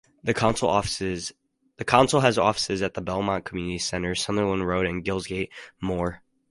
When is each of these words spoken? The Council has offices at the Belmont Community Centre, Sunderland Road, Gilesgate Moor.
The 0.23 0.33
Council 0.33 0.73
has 2.21 2.37
offices 2.39 2.81
at 2.81 2.93
the 2.95 3.01
Belmont 3.01 3.45
Community 3.45 3.77
Centre, 3.77 4.15
Sunderland 4.15 4.65
Road, 4.67 4.87
Gilesgate 5.03 5.51
Moor. 5.79 6.23